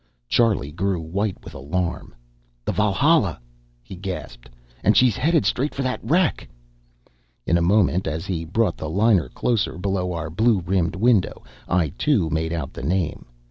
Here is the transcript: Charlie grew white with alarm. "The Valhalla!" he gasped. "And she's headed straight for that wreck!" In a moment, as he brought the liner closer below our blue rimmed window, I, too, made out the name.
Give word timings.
Charlie 0.27 0.71
grew 0.71 0.99
white 0.99 1.37
with 1.43 1.53
alarm. 1.53 2.15
"The 2.65 2.71
Valhalla!" 2.71 3.39
he 3.83 3.95
gasped. 3.95 4.49
"And 4.83 4.97
she's 4.97 5.15
headed 5.15 5.45
straight 5.45 5.75
for 5.75 5.83
that 5.83 5.99
wreck!" 6.01 6.49
In 7.45 7.55
a 7.55 7.61
moment, 7.61 8.07
as 8.07 8.25
he 8.25 8.43
brought 8.43 8.77
the 8.77 8.89
liner 8.89 9.29
closer 9.29 9.77
below 9.77 10.11
our 10.13 10.31
blue 10.31 10.61
rimmed 10.61 10.95
window, 10.95 11.43
I, 11.69 11.89
too, 11.99 12.31
made 12.31 12.51
out 12.51 12.73
the 12.73 12.81
name. 12.81 13.27